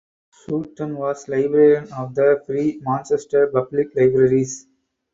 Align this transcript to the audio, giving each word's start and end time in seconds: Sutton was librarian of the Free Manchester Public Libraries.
Sutton 0.31 0.97
was 0.97 1.27
librarian 1.29 1.93
of 1.93 2.15
the 2.15 2.41
Free 2.47 2.79
Manchester 2.81 3.45
Public 3.53 3.89
Libraries. 3.95 4.65